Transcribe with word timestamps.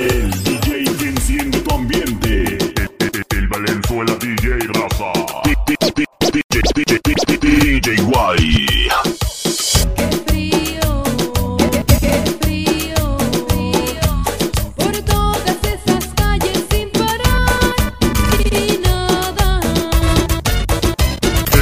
El 0.00 0.30
DJ 0.44 0.84
que 0.96 1.08
enciende 1.08 1.60
tu 1.60 1.74
ambiente. 1.74 2.56
El 3.36 3.48
Valenzuela 3.48 4.14
DJ 4.14 4.60
Raza. 4.72 5.12
DJ 7.40 7.96
Guay. 8.04 8.88
Qué 9.96 10.08
frío, 10.26 11.04
qué 12.00 12.16
frío, 12.40 13.04
por 14.76 14.92
todas 15.02 15.58
esas 15.64 16.06
calles 16.14 16.64
sin 16.70 16.90
parar 16.92 17.74
y 18.50 18.78
nada. 18.78 19.60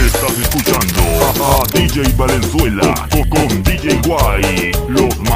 Estás 0.07 0.39
escuchando 0.39 1.03
a 1.43 1.67
DJ 1.77 2.13
Valenzuela 2.17 2.95
con, 3.11 3.29
con 3.31 3.63
DJ 3.65 4.01
Guay, 4.07 4.73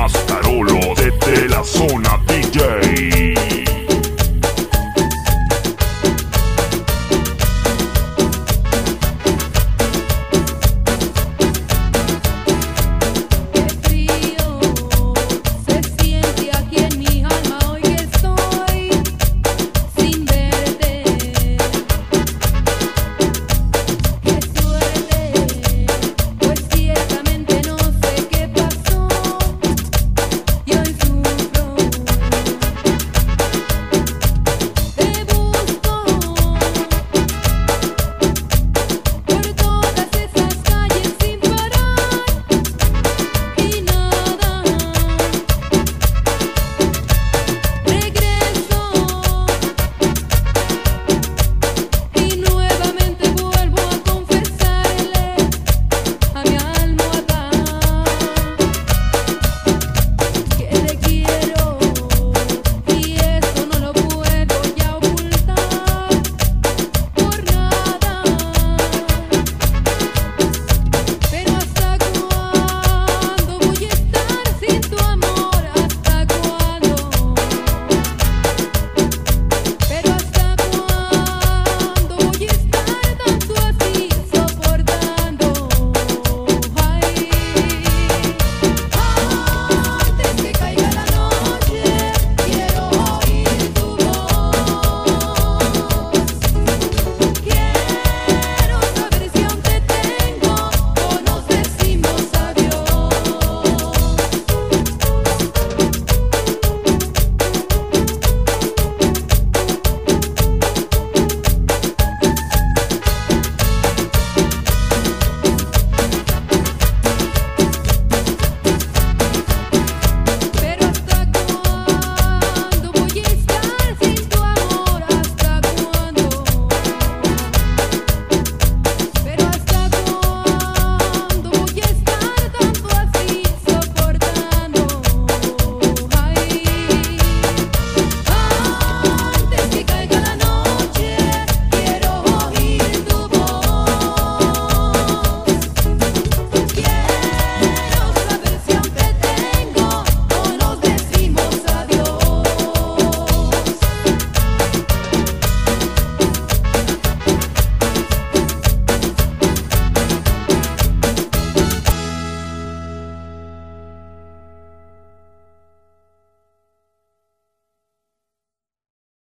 Mastarolo 0.02 0.80
desde 0.96 1.48
la 1.48 1.62
zona 1.62 2.20
DJ. 2.26 3.31